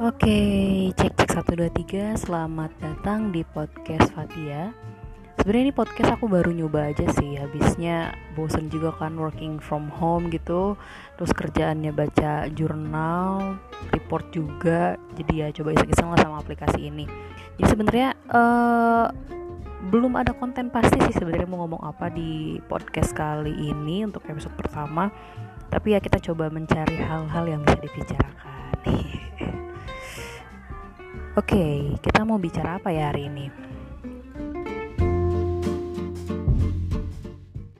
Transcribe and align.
Oke, 0.00 0.88
cek 0.96 1.12
cek 1.12 1.28
satu 1.28 1.60
dua 1.60 1.68
tiga. 1.68 2.16
Selamat 2.16 2.72
datang 2.80 3.36
di 3.36 3.44
podcast 3.44 4.08
Fatia. 4.16 4.72
Sebenarnya 5.36 5.64
ini 5.68 5.74
podcast 5.76 6.16
aku 6.16 6.24
baru 6.24 6.56
nyoba 6.56 6.88
aja 6.88 7.04
sih. 7.20 7.36
Habisnya 7.36 8.16
bosen 8.32 8.72
juga 8.72 8.96
kan 8.96 9.12
working 9.20 9.60
from 9.60 9.92
home 9.92 10.32
gitu. 10.32 10.72
Terus 11.20 11.36
kerjaannya 11.36 11.92
baca 11.92 12.48
jurnal, 12.48 13.60
report 13.92 14.24
juga. 14.32 14.96
Jadi 15.20 15.44
ya 15.44 15.52
coba 15.52 15.76
iseng-iseng 15.76 16.08
lah 16.08 16.20
sama 16.24 16.40
aplikasi 16.40 16.88
ini. 16.88 17.04
Jadi 17.60 17.68
sebenarnya 17.68 18.16
uh, 18.32 19.12
belum 19.92 20.16
ada 20.16 20.32
konten 20.32 20.72
pasti 20.72 20.96
sih 21.12 21.20
sebenarnya 21.20 21.44
mau 21.44 21.68
ngomong 21.68 21.84
apa 21.84 22.08
di 22.08 22.56
podcast 22.72 23.12
kali 23.12 23.52
ini 23.52 24.08
untuk 24.08 24.24
episode 24.32 24.56
pertama. 24.56 25.12
Tapi 25.68 25.92
ya 25.92 26.00
kita 26.00 26.16
coba 26.32 26.48
mencari 26.48 26.96
hal-hal 26.96 27.44
yang 27.44 27.60
bisa 27.68 27.84
dibicarakan. 27.84 28.49
Oke, 31.40 31.56
okay, 31.56 31.96
kita 32.04 32.20
mau 32.28 32.36
bicara 32.36 32.76
apa 32.76 32.92
ya 32.92 33.08
hari 33.08 33.32
ini? 33.32 33.48